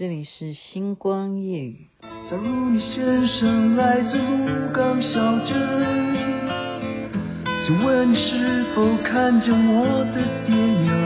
[0.00, 1.76] 这里是星光夜语。
[2.30, 5.54] 假如你先生来自鹿港小镇，
[7.66, 10.96] 请问你是否看见我的爹娘？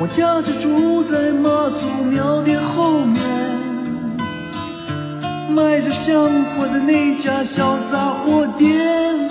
[0.00, 3.22] 我家就住在妈祖庙的后面，
[5.54, 9.28] 卖着香火的那家小杂货店。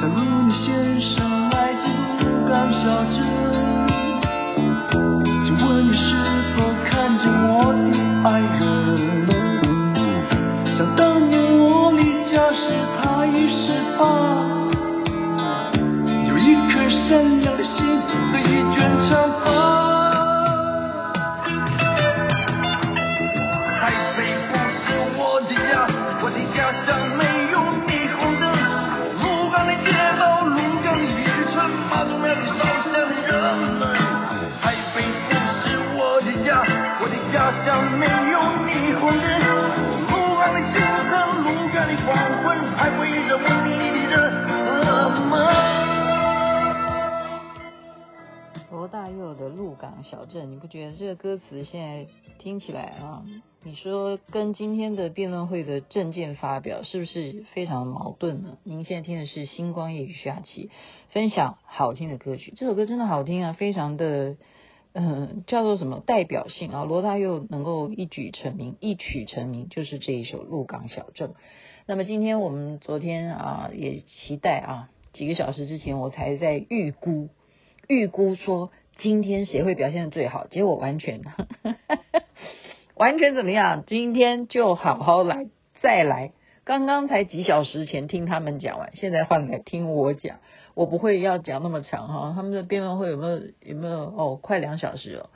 [0.00, 0.18] 假如
[0.48, 1.86] 你先生来自
[2.24, 2.82] 鹿港小
[3.12, 3.39] 镇。
[17.10, 17.59] 真有
[49.16, 52.06] 所有的鹿港小镇，你不觉得这个歌词现在
[52.38, 53.24] 听起来啊？
[53.64, 58.56] 你说跟今天的辩论会的政见发表是不是非常矛盾呢？
[58.62, 60.70] 您现在听的是星光夜语徐雅琪
[61.10, 64.36] 分享好听的歌曲，这首歌真的好听啊，非常的
[64.92, 66.84] 嗯、叫做什么代表性啊？
[66.84, 71.30] 罗大佑能够一举成名，一曲成名，就是这一首《鹿港小镇》。
[71.84, 77.28] 那么今天我们昨天啊，也期待啊，几个小时之前我才在预估
[77.88, 78.70] 预估说。
[79.00, 80.46] 今天谁会表现的最好？
[80.46, 81.22] 结果完全，
[82.94, 83.84] 完全怎么样？
[83.86, 85.48] 今天就好好来，
[85.80, 86.32] 再来。
[86.64, 90.38] 刚刚才几小时前听他们讲完，现在换来听我讲。
[90.74, 92.32] 我不会要讲那么长哈。
[92.36, 93.40] 他们的辩论会有没有？
[93.64, 94.00] 有没有？
[94.00, 95.30] 哦，快两小时哦，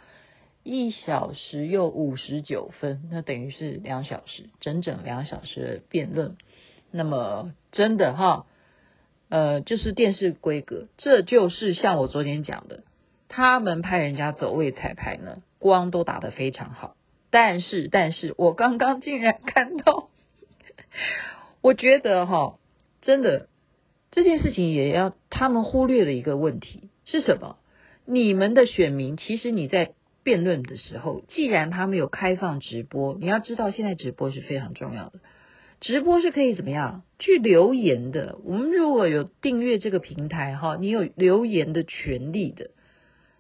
[0.63, 6.37] 一小时又五十九分，那等于是两小时，整整两小时的辩论。
[6.91, 8.47] 那么真的哈，
[9.31, 12.85] 呃，就是电视规格，这就是像我昨天讲的。
[13.37, 16.95] 他们派人家走位彩排呢，光都打得非常好，
[17.31, 20.09] 但是，但是我刚刚竟然看到，
[21.61, 22.61] 我觉得哈，
[23.03, 23.49] 真的
[24.13, 27.57] 这件事情也要他们忽略了一个问题是什么？
[28.05, 35.19] 你们的选民其实你在辩论的时候，既然他们有开放直播，你要知道现在直播是非常重要的，
[35.81, 38.39] 直播是可以怎么样去留言的。
[38.45, 42.71] 我们如果有订阅这个平台哈，你有留言的权利的。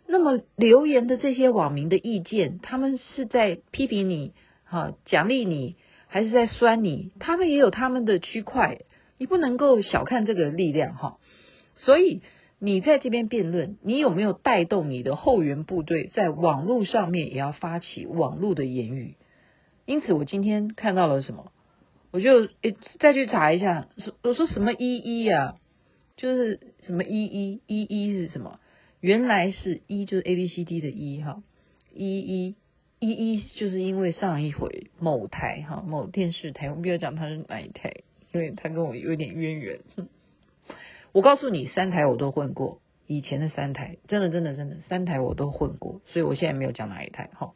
[0.06, 4.32] 那么留言的这些网民的意见，他们是在批评你，
[4.65, 5.76] 哈，奖励你，
[6.09, 7.10] 还是在酸你？
[7.19, 8.78] 他们也有他们的区块，
[9.19, 11.16] 你不能够小看这个力量，哈。
[11.76, 12.20] 所以
[12.59, 19.16] 你在这边辩论，你有没有带动你的后援部队在网络上面也要发起网络的言语？
[19.86, 21.50] 因此，我今天看到了什么，
[22.10, 23.88] 我就诶再去查一下，
[24.22, 25.56] 我说什么一一啊，
[26.16, 28.60] 就是什么一一一一是什么？
[29.04, 31.42] 原来是一就是 A B C D 的一哈，
[31.92, 32.56] 一一
[33.00, 37.92] 一一就是因为上一回某台哈某电视台，我不要讲它是哪一台，
[38.32, 39.81] 因为它跟我有点渊源。
[41.12, 47.53] 我告诉你，三台我都混过，以前的三台真的真的真的三台我都混过，所以我现在没有讲哪一台哈，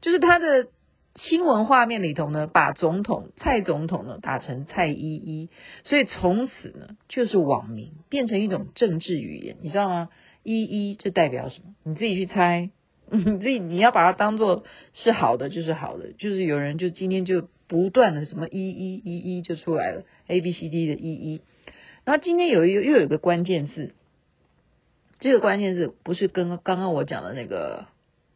[0.00, 0.68] 就是它的
[1.16, 5.48] 新闻画面里头呢，把总统蔡总统呢打成蔡一一，
[5.82, 10.08] 所以从此呢就是网民变成一种政治语言，你知道吗？
[10.44, 11.74] 一一这代表什么？
[11.82, 12.70] 你自己去猜，
[13.10, 14.62] 你自己你要把它当做
[14.92, 21.40] 是好的就是好的，就是有人就今天就不断的什么一一一一就出来了，A B C D 的一一，
[22.04, 23.94] 然后今天有一个又有一个关键字，
[25.18, 27.86] 这个关键字不是跟刚刚我讲的那个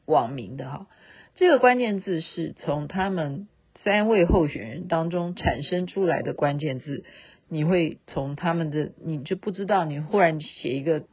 [0.07, 0.87] 网名的哈，
[1.35, 3.47] 这个关键字是从他们
[3.85, 7.05] 三位候选人当中产生出来的关键字。
[7.49, 11.05] 你会从他们的，你就不知道，你忽然写一个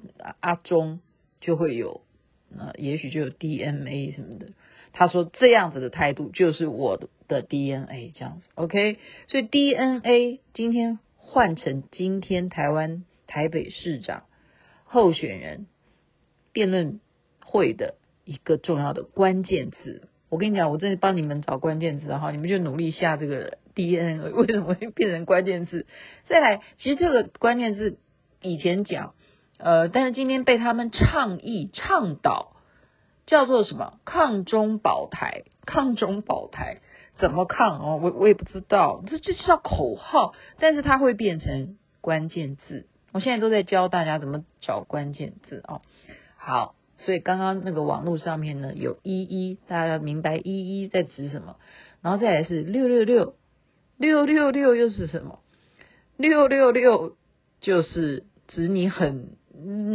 [0.42, 1.00] 阿中，
[1.40, 2.02] 就会有，
[2.58, 4.48] 呃，也许就有 DNA 什么的。
[4.92, 8.98] 他说这样子的态度就是我的 DNA 这样子，OK？
[9.28, 14.24] 所以 DNA 今天换成今天台湾台北市长
[14.84, 15.68] 候选人
[16.52, 17.00] 辩论
[17.44, 17.96] 会的
[18.26, 20.10] 一个重要的关键字。
[20.30, 23.58] 我跟你讲，我这里帮你们找关键字哈，你们就努力下这个。
[23.76, 25.86] DNA 为什么会变成关键字？
[26.26, 28.00] 再来，其实这个关键字
[28.42, 29.14] 以前讲，
[29.58, 32.56] 呃，但是今天被他们倡议倡导，
[33.26, 34.00] 叫做什么？
[34.06, 36.82] 抗中保台，抗中保台，
[37.18, 38.00] 怎么抗哦？
[38.02, 42.88] 我我也不知道，这这叫口号，但是它会变成关键字。
[43.12, 45.82] 我现在都在教大家怎么找关键字哦。
[46.36, 51.56] 好，所以刚刚那个网络上面呢有一一，大家要明白一一在指什么，
[52.02, 53.36] 然后再来是六六六，
[53.98, 55.40] 六六六又是什么？
[56.18, 57.16] 六六六
[57.62, 59.36] 就是指你很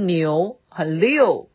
[0.06, 1.48] 牛很溜，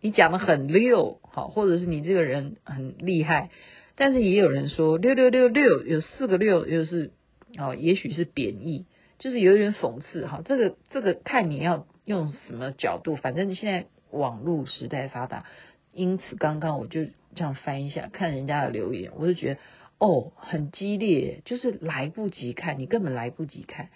[0.00, 3.50] 你讲的很溜，好，或者是你这个人很厉害。
[3.96, 7.10] 但是也有人说六六六六有四个六，又是
[7.58, 8.86] 哦，也许是贬义，
[9.18, 10.40] 就是有点讽刺哈。
[10.44, 15.44] 这个这个看你要用什么角度，反正现在网络时代发达，
[15.92, 17.04] 因此刚刚我就
[17.34, 19.60] 这样翻一下，看人家的留言，我就觉得
[20.00, 23.90] 哦，很激烈，就是来不及看，你根本来不及看，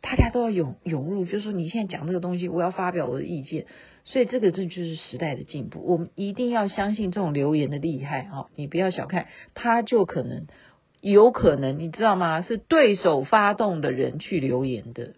[0.00, 3.66] 大家都要涌涌入，就是说你现在讲这个东西，我要发表我的意见。
[4.04, 8.46] 所以这个这就是时代的进步，我们一定要相信这种留言的厉害啊！
[8.54, 10.46] 你不要小看，他就可能
[11.00, 12.40] 有可能，你知道吗？
[12.40, 15.14] 是对手发动的人去留言的，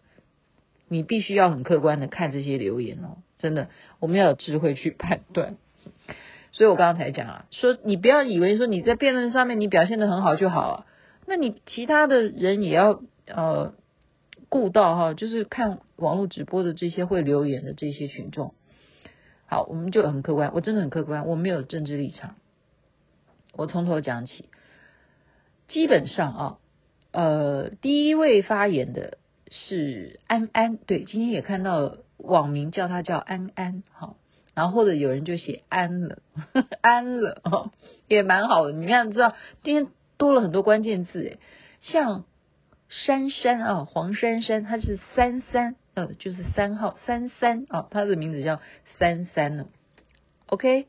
[0.89, 5.57] 你必须要很客观的看这些留言哦，真的，我们要有智慧去判断。
[6.53, 10.87] 所以我刚刚才讲啊，说你不要以为说你在辩论上面你表现得很好就好啊，
[11.27, 13.73] 那你其他的人也要呃
[14.49, 18.55] 顾到哈，就是看网络直播的这些会留言的这些群众。
[19.47, 22.37] 好，我们就很客观，我真的很客观，我没有政治立场。
[23.55, 24.49] 我从头讲起，
[25.67, 26.59] 基本上啊，
[27.11, 29.19] 呃，第一位发言的
[29.51, 34.17] 是安安，对，今天也看到网名叫他叫安安，好，
[34.61, 36.19] 然后或者有人就写安了，
[36.83, 37.71] 安了，哦，
[38.09, 38.73] 也蛮好的。
[38.73, 39.35] 你看，知道
[39.65, 39.87] 今天
[40.19, 41.39] 多了很多关键字，诶，
[41.81, 42.27] 像
[42.91, 45.77] 珊珊啊，黄珊珊，她是三三。
[45.95, 48.61] 呃，就是三号三三啊，她的名字叫
[48.99, 49.65] 三三呢。
[50.49, 50.89] OK，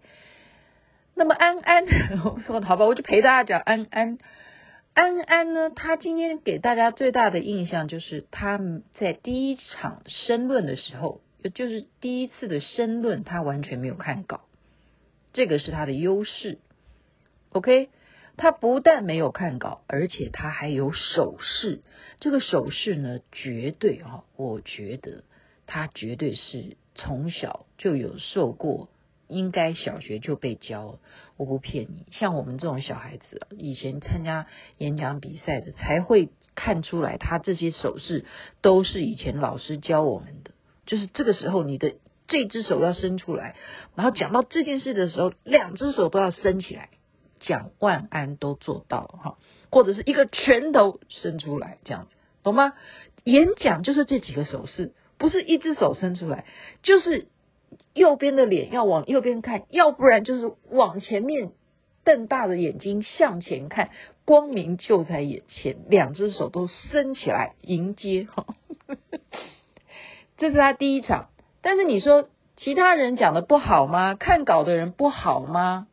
[1.16, 1.86] 那么安安，
[2.26, 4.18] 我说好吧，我就陪大家讲安安。
[4.94, 8.60] 安安呢，他今天给大家最大的印象就是他
[9.00, 14.42] 在第一场申论的时候，就是第一次的申论，他完全没有看稿，
[15.34, 16.60] 这个是他的优势。
[17.52, 17.90] OK。
[18.38, 21.82] 他不但没有看稿，而且他还有手势。
[22.22, 25.26] 这个手势呢，绝对哈，我觉得
[25.68, 28.88] 他绝对是从小就有受过，
[29.28, 30.98] 应该小学就被教。
[31.36, 34.48] 我不骗你，像我们这种小孩子，以前参加
[34.78, 38.26] 演讲比赛的，才会看出来，他这些手势
[38.62, 40.52] 都是以前老师教我们的。
[40.86, 41.96] 就是这个时候，你的
[42.28, 43.56] 这只手要伸出来，
[43.96, 46.90] 然后讲到这件事的时候，两只手都要伸起来。
[47.44, 49.38] 蒋万安都做到了哈，
[49.72, 52.08] 或者是一个拳头伸出来这样，
[52.44, 52.74] 懂吗？
[53.24, 56.46] 演讲就是这几个手势，不是一只手伸出来，
[56.84, 57.30] 就是
[57.96, 61.50] 右边的脸要往右边看，要不然就是往前面
[62.04, 63.90] 瞪大的眼睛向前看，
[64.24, 68.46] 光明就在眼前，两只手都伸起来迎接哈。
[70.42, 71.30] 这是他第一场，
[71.62, 72.28] 但是你说
[72.58, 74.16] 其他人讲的不好吗？
[74.16, 75.88] 看稿的人不好吗？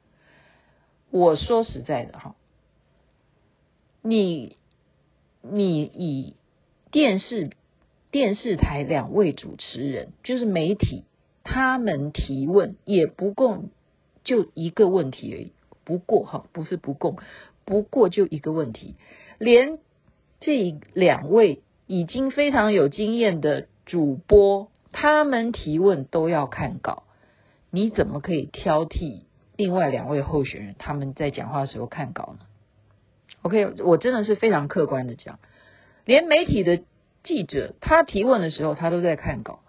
[1.11, 2.35] 我说实在的哈，
[4.01, 4.57] 你
[5.43, 6.35] 你以
[6.91, 7.51] 电视
[8.11, 11.05] 电视台两位主持人，就是媒体，
[11.45, 13.69] 他们提问也不共
[14.25, 15.53] 就一个问题而已，
[15.85, 17.19] 不过哈，不是不共，
[17.67, 18.95] 不过就一个问题，
[19.37, 19.79] 连
[20.41, 27.05] 这两位已经非常有经验的主播，他们提问都要看稿，
[27.71, 29.23] 你怎么可以挑剔？
[29.57, 32.45] 另外两位候选人他们在讲话的时候看稿呢
[33.43, 35.41] ？OK，我真的是非常客观的讲，
[36.05, 36.83] 连媒体的
[37.25, 39.61] 记者他提问的时候他都在看稿，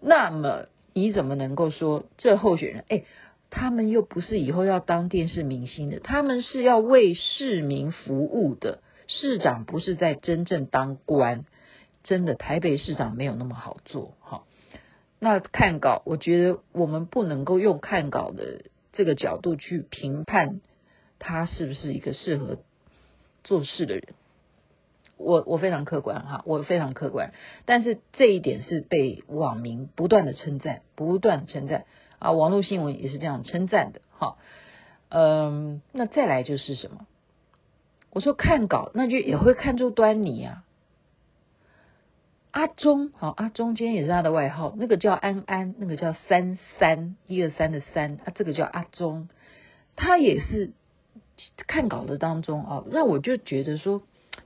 [0.00, 2.84] 那么你怎么能够说这候选人？
[2.88, 3.04] 哎，
[3.48, 8.80] 他们又不是以后要当电视明星的，他们是要为市民服务的。
[9.06, 11.44] 市长不是在真正当官，
[12.02, 14.14] 真的台北市长没有那么好做。
[14.20, 14.46] 好，
[15.18, 18.64] 那看稿，我觉得我们不能够用看稿的。
[18.94, 20.60] 这个角度去评判
[21.18, 22.58] 他是不是一个适合
[23.42, 24.08] 做事的人，
[25.16, 27.32] 我我非常客观哈，我非常客观，
[27.64, 31.86] 但是这一点是被网民不断的称赞，不断的称赞
[32.18, 34.36] 啊，网络新闻也是这样称赞的哈，
[35.08, 37.06] 嗯，那再来就是什么？
[38.10, 40.64] 我说看稿，那就也会看出端倪啊。
[42.52, 49.30] 阿忠，好，阿忠今天也是他的外号，那个叫安安，那个叫三三，一二三的三，啊，这个叫阿忠，
[49.96, 50.72] 他也是
[51.66, 54.02] 看稿的当中啊，那我就觉得说，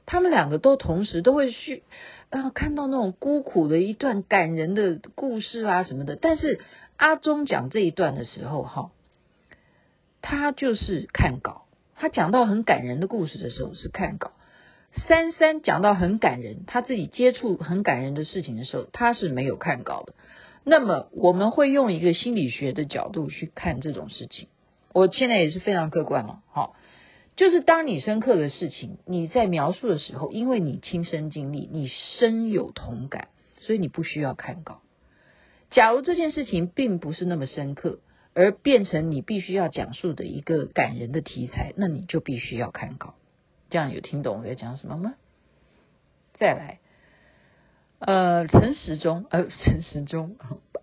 [0.06, 1.82] 他们两个都同时都会去，
[2.30, 6.60] 啊，看到那种孤苦的一段感人的故事啊什么的，但是
[6.96, 8.92] 阿忠讲这一段的时候，哈，
[10.22, 14.30] 他就是看稿，他讲到很感人的故事的时候是看稿。
[15.08, 20.14] 三三讲到很感人，他自己接触很感人的事情的时候，他是没有看稿的。
[20.64, 24.48] 那么我们会用一个心理学的角度去看这种事情。
[24.92, 26.74] 我现在也是非常客观了，好，
[27.36, 31.88] 就是当你深刻的事情，你在描述的时候，因为你亲身经历，你
[32.18, 33.28] 深有同感，
[33.60, 34.80] 所以你不需要看稿。
[35.70, 38.00] 假如这件事情并不是那么深刻，
[38.34, 43.14] 而变成你必须要讲述的一个感人的题材，那你就必须要看稿。
[43.70, 45.14] 这样有听懂我在讲什么吗？
[46.34, 46.78] 再来。
[47.98, 50.36] 呃，陈时中，呃，陈时中，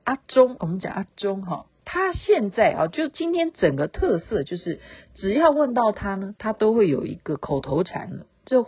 [0.03, 4.79] 阿中，我们讲阿中哈，他现在啊，就今天整个特色就是，
[5.13, 8.25] 只要问到他呢，他都会有一个口头禅了。
[8.45, 8.65] 这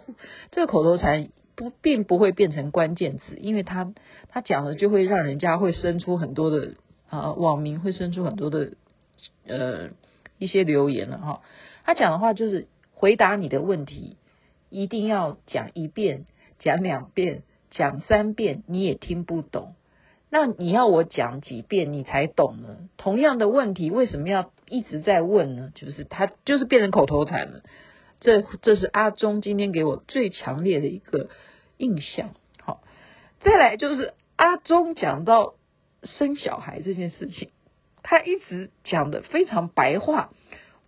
[0.52, 3.94] 这个口头禅不并不会变成关键词，因为他
[4.30, 6.76] 他讲的就会让人家会生出很多的
[7.10, 8.74] 啊，网民会生出很多的
[9.48, 9.90] 呃
[10.38, 11.42] 一些留言了哈。
[11.84, 14.18] 他讲的话就是回答你的问题，
[14.72, 16.26] 一定要讲一遍，
[16.58, 17.44] 讲两遍。
[17.72, 19.76] 讲三遍你也听不懂，
[20.30, 22.78] 那你要我讲几遍你才懂呢？
[22.96, 25.74] 同样的问题为什么要一直在问呢？
[25.76, 27.64] 就是他就是变成口头禅了。
[28.22, 31.28] 这这是阿忠今天给我最强烈的一个
[31.76, 32.30] 印象。
[32.62, 32.82] 好，
[33.42, 35.56] 再来就是阿忠讲到
[36.04, 37.50] 生小孩这件事情，
[38.04, 40.30] 他一直讲的非常白话，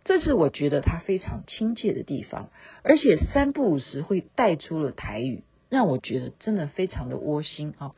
[0.08, 2.50] 这是我觉得他非常亲切的地方，
[2.82, 5.44] 而且三不五时会带出了台语。
[5.70, 7.92] 让我觉得真的非常的窝心啊！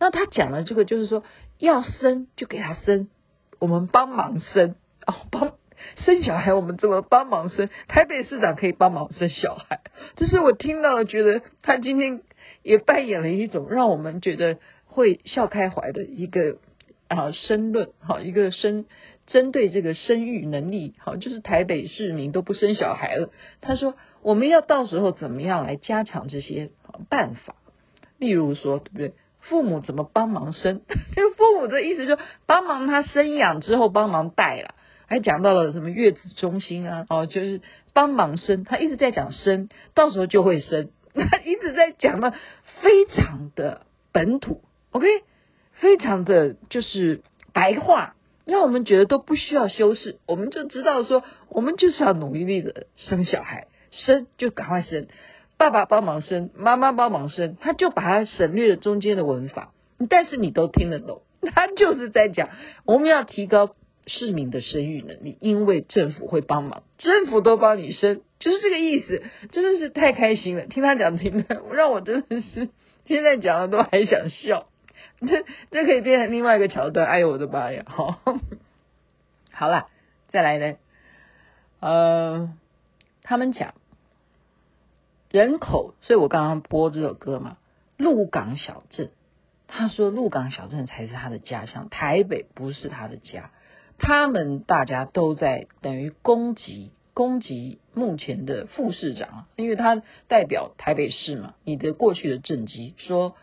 [0.00, 1.22] 那他讲的这个就是说，
[1.56, 3.08] 要生就给他生，
[3.60, 4.74] 我们帮忙生
[5.06, 5.52] 哦，帮
[6.04, 7.68] 生小孩，我们怎么帮忙生？
[7.86, 9.82] 台北市长可以帮忙生小孩，
[10.16, 12.22] 这是我听到了，觉得他今天
[12.64, 16.58] 也扮演了一种让我们觉得会笑开怀的一个
[17.16, 18.86] 啊申论，好一个生
[19.26, 26.70] 针对这个生育能力，好就是台北市民都不生小孩了，他说我们要到时候怎么样来加强这些。
[27.08, 27.54] 办法，
[28.18, 29.14] 例如说，对不对？
[29.40, 30.82] 父母怎么帮忙生？
[31.16, 34.74] 这个父母的意思就帮忙他生养之后帮忙带了，
[35.06, 37.62] 还讲到了什么月子中心啊，哦，就是
[37.94, 38.62] 帮忙生。
[38.62, 40.90] 他一直在讲生，到时候就会生。
[41.16, 42.34] 他一直在讲的
[42.82, 45.06] 非常的本土，OK，
[45.82, 47.22] 非常的就是
[47.52, 55.08] 白话，让我们觉得都不需要修饰，我们就知道说，我们就是要努力的生小孩，生就赶快生。
[55.58, 59.72] 爸爸帮忙生，妈妈帮忙生，他就把它省略了中间的文法，
[60.08, 61.22] 但是你都听得懂。
[61.52, 62.50] 他就是在讲，
[62.86, 63.74] 我们要提高
[64.06, 69.20] 市民的生育能力，因为政府会帮忙，政府都帮你生，就是这个意思。
[69.50, 72.68] 真的是太开心了，听他讲听的，让我真的是
[73.04, 74.68] 现在讲的都还想笑。
[75.26, 77.06] 这 这可以变成另外一个桥段。
[77.06, 77.84] 哎呦我的妈呀！
[77.86, 78.20] 好，
[79.52, 79.88] 好了，
[80.28, 80.76] 再来呢，
[81.80, 82.52] 呃，
[83.22, 83.74] 他们讲。
[85.30, 87.56] 人口，所以我刚刚播这首歌嘛。
[87.96, 89.10] 鹿港小镇，
[89.66, 93.50] 他说鹿港小镇才是他的家乡，台北不是他的家。
[93.98, 101.54] 他们大家都在等于攻击攻击目前的副市长，因为他代表台北市嘛。
[101.64, 103.34] 你的过去的政绩说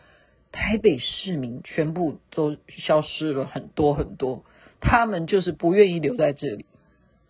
[0.52, 4.44] 台北市民全部都消失了很多很多，
[4.80, 6.66] 他们就是不愿意留在这里。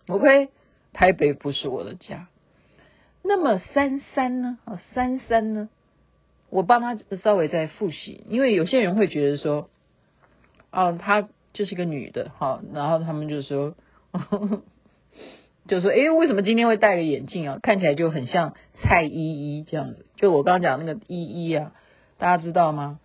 [0.08, 0.48] OK，
[0.92, 2.28] 台北不是我的家。
[3.22, 4.58] 那么三三呢？
[4.64, 5.68] 啊，三三呢？
[6.48, 9.68] 我帮他稍微再复习，因为有些人会觉得说，
[10.70, 13.76] 啊，她就是个女的，哈，然后他们就说，
[15.68, 17.58] 就说，诶，为什么今天会戴个眼镜啊？
[17.62, 21.72] 看起来就很像蔡依依这样子，就我刚刚讲那个依依啊，
[22.18, 22.98] 大家知道吗？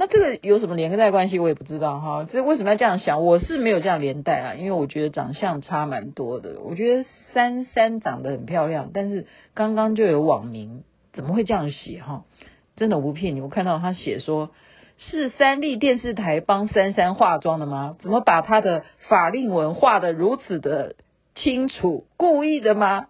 [0.00, 1.40] 那这个有什么连带关系？
[1.40, 2.24] 我也不知道哈。
[2.30, 3.24] 这为什么要这样想？
[3.24, 6.60] 我是没有这样连带啊，因为我觉得长相差蛮多的。
[6.60, 12.22] 我觉得珊珊长得很漂亮，但是刚刚就有网名怎么会这样写哈？
[12.76, 14.50] 真的我不骗你，我看到他写说
[14.98, 17.96] 是三立电视台帮珊珊化妆的吗？
[18.00, 20.94] 怎么把她的法令纹画的如此的
[21.34, 22.06] 清楚？
[22.16, 23.08] 故意的吗？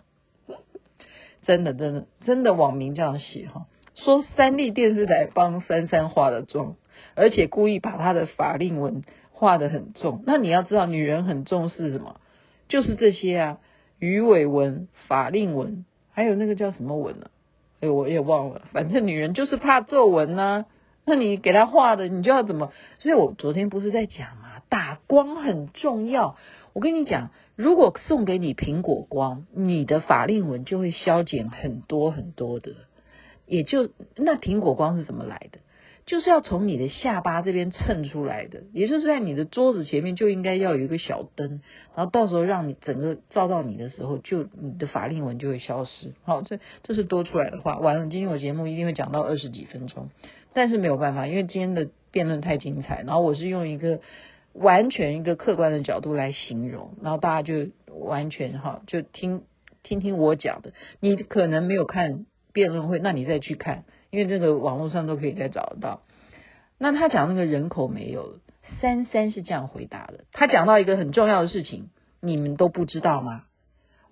[1.42, 3.66] 真的真的真的网名这样写哈。
[4.04, 6.76] 说三立电视台帮珊珊化的妆，
[7.14, 10.22] 而且故意把她的法令纹画的很重。
[10.26, 12.20] 那你要知道，女人很重视什么？
[12.68, 13.58] 就是这些啊，
[13.98, 17.30] 鱼尾纹、法令纹，还有那个叫什么纹呢？
[17.80, 18.62] 哎，我也忘了。
[18.72, 20.66] 反正女人就是怕皱纹呐。
[21.04, 22.72] 那你给她画的，你就要怎么？
[23.00, 24.62] 所以我昨天不是在讲嘛？
[24.68, 26.36] 打光很重要。
[26.72, 32.72] 我跟你讲，如果送给你苹果光，你的法令纹就会消减很多很多的。
[33.46, 35.58] 也就那苹果光是怎么来的？
[36.04, 41.60] 就是要从你的下巴这边蹭出来的，也就是在你的桌子前面就应该要有一个小灯，
[41.94, 46.12] 然后到时候让你整个照到你的时候，就你的法令纹就会消失。
[46.24, 47.78] 好，这这是多出来的话。
[47.78, 50.10] 完了，今天我节目一定会讲到二十几分钟，
[50.52, 54.00] 但是没有办法，因为今天的辩论太精彩，然后我是用一个
[54.54, 59.42] 完全一个客观的角度来形容，然后大家就完全哈就听
[59.84, 60.72] 听听我讲的。
[60.98, 66.02] 你可能没有看辩论会，那你再去看，因为这个网络上都可以再找得到。
[66.78, 68.38] 那他讲那个人口没有，
[68.80, 70.24] 三三是这样回答的。
[70.32, 71.90] 他讲到一个很重要的事情，
[72.20, 73.44] 你们都不知道吗？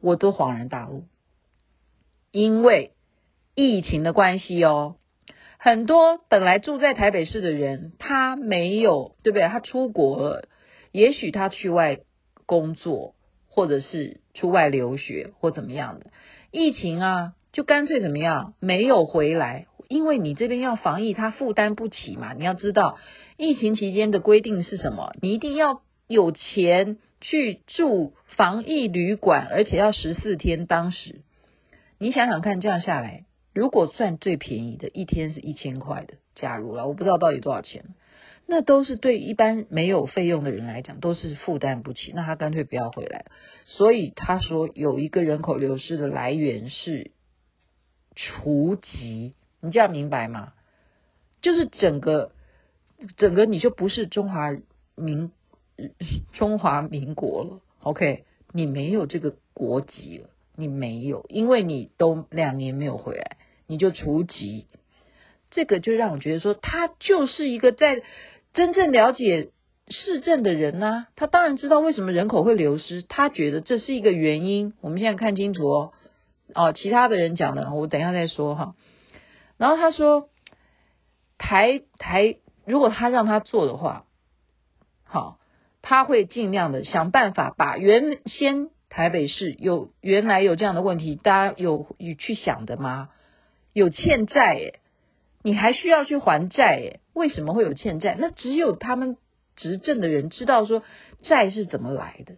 [0.01, 1.05] 我都恍然大悟，
[2.31, 2.93] 因为
[3.55, 4.97] 疫情的关系哦。
[5.59, 9.47] 很多本来住在台北市的人，他没有，对不对？
[9.49, 10.49] 他出国了，
[10.91, 11.99] 也许他去外
[12.47, 13.15] 工作，
[13.47, 16.07] 或者是出外留学，或怎么样的。
[16.51, 22.33] 疫情啊，就干脆怎么样，没有回来，因为你这边要防疫，他负担不起嘛。
[22.33, 22.99] 你要知道，
[23.37, 25.13] 疫情期间的规定是什么？
[25.21, 30.67] 你一定要有钱去住防疫旅馆，而且要十四天。
[30.67, 31.23] 当时，
[31.99, 33.25] 你想想看，这样下来。
[33.53, 37.85] 如果算最便宜的，一天是一千块的，假如了，我不知道到底多少钱，
[38.47, 42.13] 那都是对一般没有费用的人来讲，都是负担不起。
[42.15, 43.25] 那他干脆不要回来。
[43.65, 47.11] 所以他说有一个人口流失的来源是
[48.15, 50.53] 除籍，你这样明白吗？
[51.43, 52.33] 就是整个
[53.17, 54.51] 整个你就不是中华
[54.95, 55.31] 民
[56.33, 60.31] 中华民国了，OK，你没有这个国籍了。
[60.57, 64.67] 你没有，因为你都两年没有回来，你就除籍，
[65.51, 68.03] 这个就让我觉得说，他就是一个在
[68.53, 69.53] 真正了解
[69.89, 74.75] 市政的人呐、他当然知道为什么人口会流失，他觉得这是一个原因。
[74.83, 75.93] 我们现在看清楚哦，
[76.55, 78.75] 哦，其他的人讲的，我等一下再说哈。
[79.57, 80.29] 然后他说，
[81.39, 84.05] 台台如果他让他做的话，
[85.05, 85.39] 好，
[85.83, 88.71] 他会尽量的想办法把原先。
[88.93, 93.11] 台北市有原来有这样的问题，大家有有去想的吗？
[93.73, 94.81] 有欠债诶，
[95.45, 98.17] 你还需要去还债诶，为什么会有欠债？
[98.19, 99.17] 那只有他们
[99.55, 100.83] 执政的人知道说
[101.23, 102.35] 债是怎么来的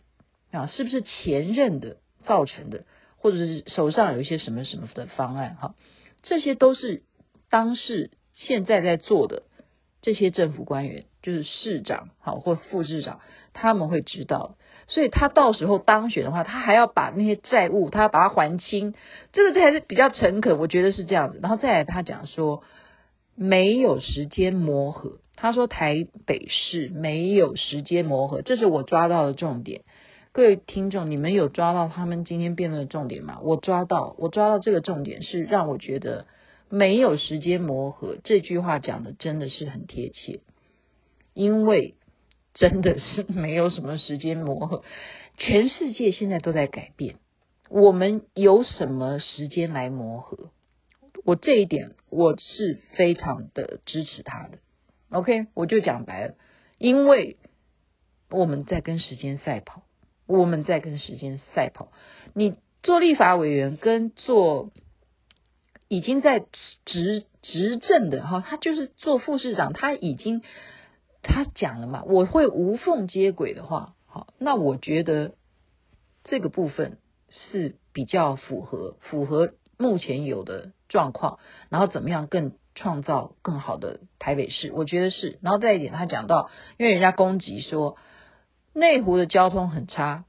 [0.51, 0.67] 啊？
[0.67, 2.85] 是不是前任的造成的，
[3.23, 5.55] 或者是手上有一些什么什么的方案？
[5.55, 5.77] 哈，
[6.23, 7.05] 这些都是
[7.51, 9.45] 当时现在在做的
[10.01, 13.21] 这些政府官员，就是市长好或副市长，
[13.53, 14.57] 他们会知道。
[14.89, 18.93] 所以他到时候当选的话，他还要把那些债务，他要把它还清，
[19.33, 21.39] 这个这才是比较诚恳，我觉得是这样子。
[21.41, 22.65] 然后再来，他讲说
[23.37, 29.83] 没有时间磨合，他说台北市没有时间磨合，这是我抓到的重点。
[30.33, 33.39] 各位听众，你们有抓到他们今天辩论的重点吗？
[33.43, 36.27] 我抓到，我抓到这个重点是让我觉得
[36.69, 40.41] 没有时间磨合这句话讲的真的是很贴切，
[41.35, 41.95] 因为。
[42.55, 44.85] 真的是没有什么时间磨合，
[45.39, 47.17] 全世界现在都在改变，
[47.71, 50.51] 我们有什么时间来磨合？
[51.25, 54.59] 我这一点我是非常的支持他的。
[55.09, 56.35] OK，我就讲白了，
[56.77, 57.39] 因为
[58.29, 59.85] 我们在跟时间赛跑，
[60.27, 61.93] 我们在跟时间赛跑。
[62.35, 64.71] 你做立法委员跟做
[65.89, 66.45] 已经在
[66.85, 70.43] 执执政的哈，他就是做副市长，他已经。
[71.25, 75.37] 他讲了嘛，我会无缝接轨的话，好，那我觉得
[76.25, 85.39] 这个部分是比较符合符合目前有的状况，然后怎么样更创造更好的台北市，我觉得是。
[85.43, 87.97] 然后再一点，他讲到，因为人家攻击说
[88.73, 90.25] 内湖的交通很差，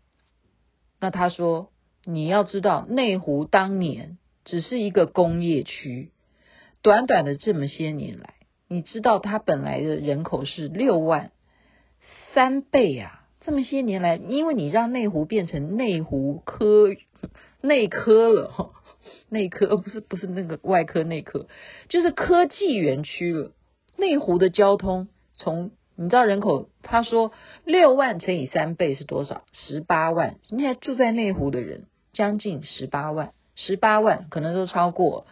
[0.99, 1.69] 那他说
[2.03, 6.11] 你要知道，内湖当年只是一个工业区，
[6.81, 8.35] 短短的这么些年来。
[8.67, 11.31] 你知道它本来的人口是六万，
[12.33, 13.27] 三倍啊！
[13.41, 16.87] 这么些年来，因为你让内湖变成内湖科
[17.61, 18.71] 内科了，
[19.29, 21.47] 内科不是不是那个外科内科，
[21.87, 23.51] 就是科技园区了。
[23.95, 27.31] 内湖的交通从你知道人口，他说
[27.65, 29.43] 六万乘以三倍是多少？
[29.51, 30.35] 十八万。
[30.43, 35.25] 现在住在内湖的人将近十八万，十八万可能都超过。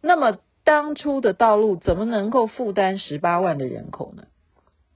[0.00, 0.38] 那么。
[0.64, 4.24] 当初的道路怎么能够负担十八万的人口呢？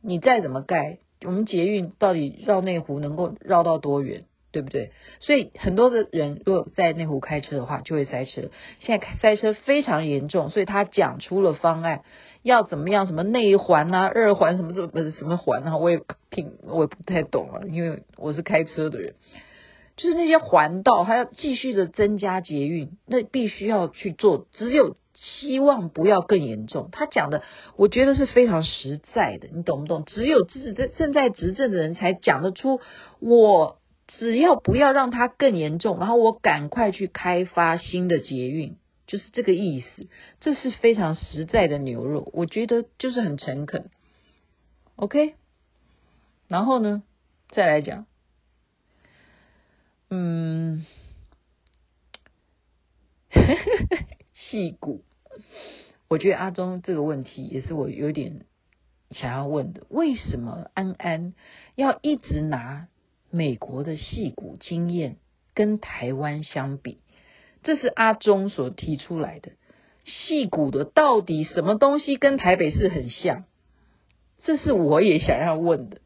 [0.03, 4.93] 你再怎么盖，我们捷运到底绕内湖能够绕到多远，对不对？
[5.21, 8.51] 所以很多的人如果在内湖开车的话，就会塞车。
[8.81, 12.03] 现在塞车非常严重，所以他讲出了方案，
[12.43, 13.07] 要怎么样？
[13.07, 15.77] 什么内环啊、二环什么什么什么环啊？
[15.79, 16.01] 我也
[16.31, 19.15] 听我也不太懂啊，因为我是开车的人，
[19.97, 24.97] 就是那些环道还要继续的增加捷运，那必须要去做，只有。
[25.15, 26.89] 希望不要更严重。
[26.91, 27.43] 他讲的，
[27.77, 30.05] 我觉得是非常实在的，你懂不懂？
[30.05, 32.81] 只有执政正在执政的人才讲得出，
[33.21, 33.77] 我
[34.09, 38.79] 只要不要让它更严重，然后我赶快去开发新的捷运，
[39.13, 40.07] 就是这个意思。
[40.41, 43.91] 这是非常实在的牛肉，我觉得就是很诚恳。
[44.97, 45.35] OK，
[46.49, 47.03] 然后呢，
[47.51, 48.07] 再来讲，
[50.09, 50.87] 嗯，
[54.35, 55.03] 戏骨，
[56.09, 58.47] 我觉得阿中这个问题也是我有点
[59.11, 61.35] 想要问的，为什么安安
[61.75, 62.89] 要一直拿
[63.29, 65.19] 美国的戏骨经验
[65.53, 66.97] 跟台湾相比？
[67.63, 69.53] 这是阿中所提出来的。
[70.05, 73.45] 戏谷的到底什么东西跟台北市很像？
[74.45, 76.01] 这是我也想要问的，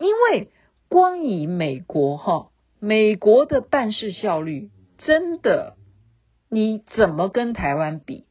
[0.00, 0.50] 因为
[0.88, 5.76] 光以美国哈，美国的办事效率真的，
[6.48, 8.26] 你怎么跟台湾比？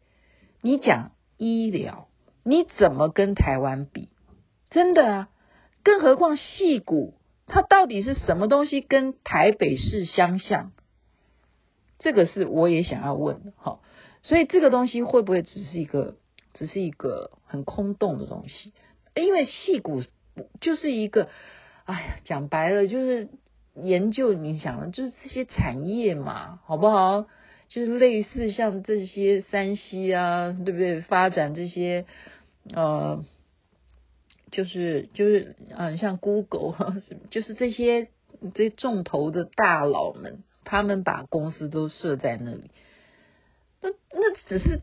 [0.61, 2.09] 你讲医疗，
[2.43, 4.09] 你怎么跟台湾比？
[4.69, 5.29] 真的啊，
[5.83, 7.13] 更何况戏谷，
[7.47, 10.73] 它到底是什么东西跟台北市相像？
[12.01, 13.79] 这个是我也想要问的哈。
[14.23, 16.15] 所以这个东西会不会只是一个，
[16.53, 18.73] 只是一个很空洞的东西？
[19.15, 20.03] 因为戏骨
[20.59, 21.29] 就是一个，
[21.85, 23.29] 哎呀，讲白了就是
[23.75, 27.25] 研究你想的，就是这些产业嘛，好不好？
[27.67, 30.99] 就是类似像这些山西啊，对不对？
[31.01, 32.05] 发展这些
[32.73, 33.23] 呃，
[34.51, 38.09] 就是就是嗯，像 Google， 就是这些
[38.53, 42.71] 这些重头的大佬们，他们把公司都设在那里。
[43.81, 44.81] 那那只是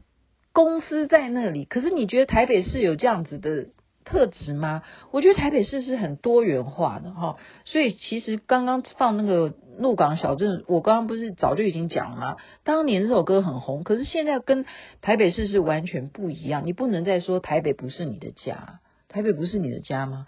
[0.52, 3.68] 公司在那里，可是你觉得台北市有这样子的
[4.04, 4.82] 特质吗？
[5.12, 12.36] 我觉得台北市是很多元化的哈，所以其实刚刚放那个鹿港小镇，我刚刚不是早就已经讲了吗？
[12.64, 14.64] 当年这首歌很红，可是现在跟
[15.00, 16.66] 台北市是完全不一样。
[16.66, 20.26] 你不能再说台北不是你的家，台北不是你的家吗？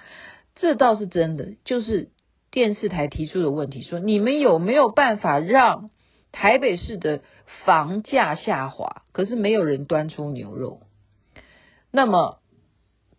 [0.55, 2.11] 这倒是真的，就是
[2.51, 5.91] 电视台提出的问题，说你们有没有办法让？
[6.33, 7.23] 台北市的
[7.65, 10.81] 房价下滑，可是没有人端出牛肉。
[11.91, 12.39] 那么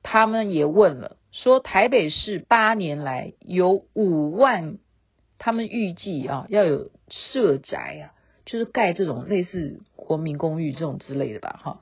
[0.01, 4.77] 他们也问了，说台北市八年来有五万，
[5.37, 8.15] 他们预计啊要有社宅啊，
[8.45, 11.81] 就是盖这种类似国民公寓这种之类的吧，哈，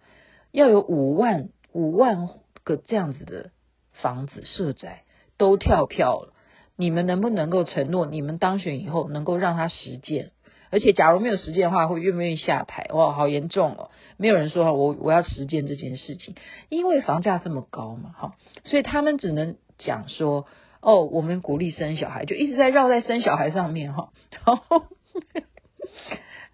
[0.51, 2.27] 要有五万五万
[2.63, 3.51] 个这样子的
[3.93, 5.03] 房子社宅
[5.37, 6.33] 都跳票了。
[6.79, 10.31] 你们能不能够承诺，你们当选以后能够让它实践？
[10.71, 12.87] 而且，假如没有实践的话，会愿不愿意下台？
[12.93, 13.89] 哇，好严重哦！
[14.15, 16.35] 没有人说我我要实践这件事情，
[16.69, 20.45] 因为房价这么高嘛，哈，所以他们只能讲说，
[20.79, 24.13] 哦，我们鼓励生小孩，就一直在绕在生小孩上面，哈，
[24.45, 24.85] 然后，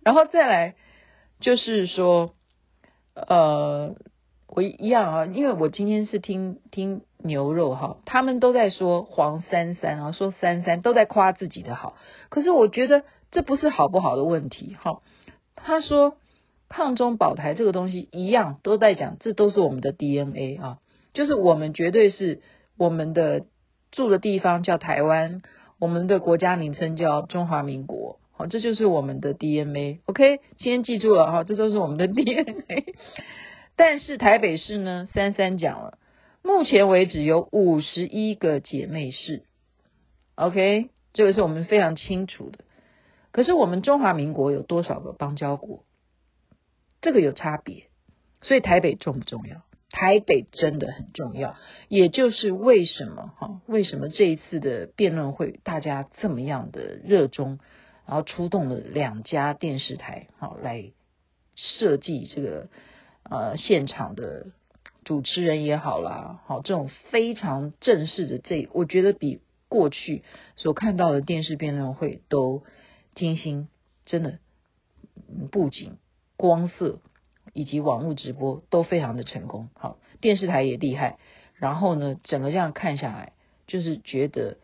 [0.02, 0.74] 然后再来
[1.40, 2.34] 就是说，
[3.14, 3.96] 呃，
[4.48, 11.96] 我一样啊，因为我今天是听听牛肉哈，他们都在说黄珊珊啊，说珊珊都在夸自己的好，
[12.30, 13.04] 可是我觉得。
[13.32, 15.02] 这不是好不好的问题，哈。
[15.56, 16.16] 他说
[16.70, 20.78] 抗中保台这个东西一样都在讲，这都是我们的 DNA 啊，
[21.14, 22.40] 就是我们绝对是
[22.78, 23.46] 我们的
[23.92, 25.42] 住的地方叫台湾，
[25.80, 30.00] 我们的国家名称叫中华民国，好，这就是我们的 DNA。
[30.06, 32.96] OK，今天记住了哈，这都是我们的 DNA。
[33.76, 35.98] 但是台北市呢，三三讲了，
[36.46, 39.42] 目前为止有五十一个姐妹市
[40.36, 42.60] ，OK，这个是我们非常清楚的。
[43.32, 45.84] 可是我们中华民国有多少个邦交国？
[47.02, 47.88] 这个有差别，
[48.44, 49.64] 所以台北重不重要？
[49.90, 51.56] 台北真的很重要。
[51.88, 53.62] 也就是为什么哈？
[53.66, 57.58] 为什么这一次的辩论会大家这么样的热衷，
[58.06, 60.92] 然后出动了两家电视台好来
[61.56, 62.70] 设计这个
[63.24, 64.52] 呃现场的
[65.06, 69.39] 主持人也好啦，好这种非常正式的这，我觉得比
[69.70, 70.24] 过去
[70.58, 72.63] 所看到的电视辩论会都。
[73.18, 73.70] 精心
[74.06, 74.39] 真的，
[75.50, 75.96] 布景、
[76.36, 77.00] 光色
[77.54, 79.70] 以及网络直播都非常的成功。
[79.74, 81.18] 好，电视台也厉害。
[81.54, 83.32] 然后呢，整个这样看下来，
[83.68, 84.58] 就是觉得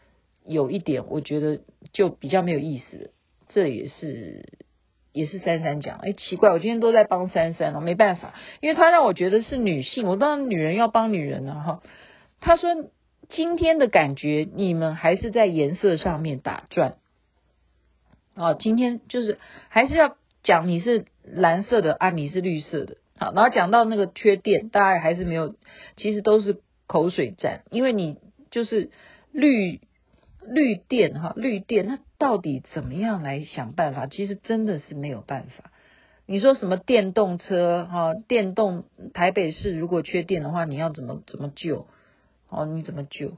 [0.44, 1.62] 有一点，我觉得
[1.94, 3.14] 就比较没有意思。
[3.48, 4.60] 这也是
[5.14, 11.54] 也是珊珊讲，哎，奇怪，我今天都在帮珊珊了，没办法，因为他让我觉得是女性，我当然女人要帮女人啊。
[11.56, 11.84] 哈。
[12.40, 12.70] 他说
[13.30, 16.96] 今天的感觉，你们还是在颜色上面打转。
[18.36, 19.38] 哦，今天就是
[19.70, 22.98] 还是要讲你是蓝色的啊，你是绿色的。
[23.20, 25.54] 好，然后讲到那个缺电，大家还是没有，
[25.98, 28.18] 其实都是口水战，因为你
[28.50, 28.90] 就是
[29.32, 29.82] 绿
[30.48, 34.08] 绿电哈，绿电，那到底怎么样来想办法？
[34.08, 35.72] 其实真的是没有办法。
[36.26, 41.88] 你说什么电动车哈，电动台北市如果缺电的话，你要怎么怎么救？
[42.50, 43.34] 哦，你怎么救？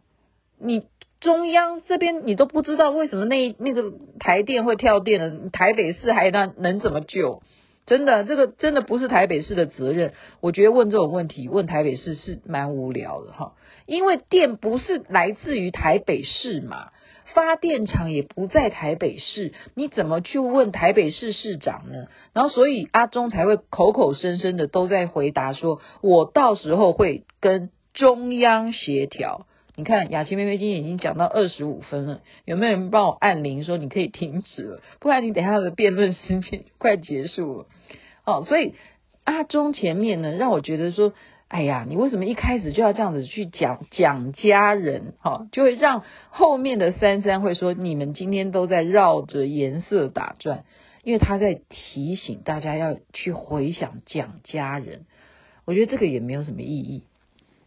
[0.58, 0.88] 你？
[1.20, 7.42] 中央这边你都不知道为什么那那个台电会跳电了，台北市还能能怎么救？
[7.86, 10.14] 真的，这个真的不是台北市的责任。
[10.40, 13.54] 我觉得问这种问题，问台北市是蛮无聊的哈，
[13.86, 16.92] 因为电不是来自于台北市嘛，
[17.34, 22.08] 发电厂也不在台北市，你怎么去问台北市市长呢？
[22.34, 29.46] 然后所以阿中才会口口声声的都在回答说，我到时候会跟中央协调。
[29.76, 34.82] 你看雅琪妹妹今天已经讲到二十五分了，有没有人帮我按铃说你可以停止了？
[35.00, 37.66] 不然你等下的辩论时间快结束了。
[38.24, 38.76] 哦，所以
[39.24, 41.14] 阿中前面呢，让我觉得说，
[41.48, 45.16] 哎呀，你为什么一开始就要这样子去讲蒋家人？
[45.20, 50.66] 哈、就会让后面的三三会说你们今天都在绕着颜色打转，
[51.04, 55.08] 因为他在提醒大家要去回想蒋家人。
[55.66, 57.06] 我觉得这个也没有什么意义。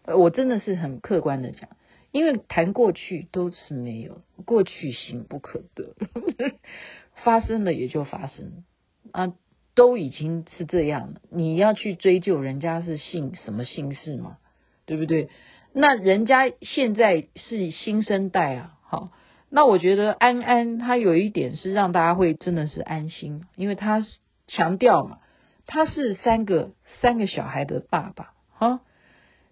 [0.05, 1.69] 呃，我真的是很客观的讲。
[2.17, 5.95] 因为谈过去都是没有，过去行不可得，
[7.23, 8.65] 发生了也就发生
[9.13, 9.35] 啊，
[9.75, 11.21] 都已经是这样了。
[11.31, 14.39] 你要去追究人家是姓什么姓氏吗？
[14.87, 15.29] 对不对？
[15.75, 19.11] 那人家现在是新生代啊，好，
[19.51, 24.03] 那我觉得安安他有一点是让大家会真的是安心，因为他
[24.47, 25.19] 强调嘛，
[25.67, 28.81] 他是三个三个小孩的爸爸啊，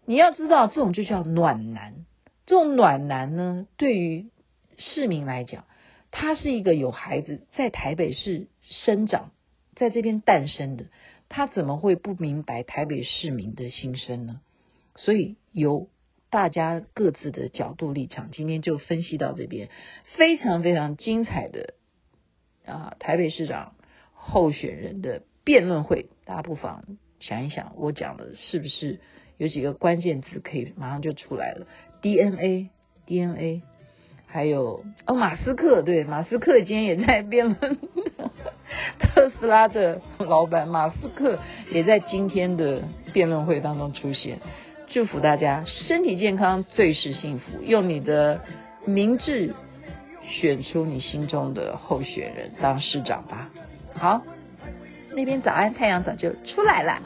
[0.06, 2.06] 你要知道这种就叫暖男。
[2.46, 4.26] 这种暖男呢，对于
[4.76, 5.64] 市民来讲，
[6.10, 9.30] 他是一个有孩子在台北市生长，
[9.74, 10.86] 在这边诞生的，
[11.28, 14.40] 他怎么会不明白台北市民的心声呢？
[14.94, 15.88] 所以由
[16.30, 19.70] 大家各自的角度立场，今天就分析到这边，
[20.16, 21.74] 非常非常精彩的
[22.66, 23.74] 啊，台北市长
[24.12, 26.84] 候选人的辩论会，大家不妨
[27.20, 29.00] 想一想，我讲的是不是
[29.36, 31.66] 有几个关键字可以马上就出来了
[32.04, 33.62] ？DNA，DNA，
[34.26, 37.78] 还有哦，马斯克对，马斯克今天也在辩论，
[39.00, 41.38] 特斯拉的老板马斯克
[41.72, 42.82] 也在今天的
[43.14, 44.38] 辩论会当中出现。
[44.88, 48.42] 祝福大家身体健康，最是幸福，用你的
[48.84, 49.54] 明智
[50.22, 53.48] 选出你心中的候选人当市长吧。
[53.94, 54.22] 好，
[55.16, 57.00] 那边早安，太阳早就出来了。